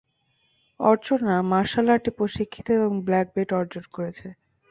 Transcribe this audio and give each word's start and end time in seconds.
অর্চনা 0.79 1.35
martial 1.51 1.87
আর্টে 1.89 2.11
প্রশিক্ষিত 2.17 2.67
এবং 2.77 2.91
ব্লাক 3.01 3.27
বেল্ট 3.35 3.51
অর্জন 3.53 3.85
করেছেন। 3.91 4.31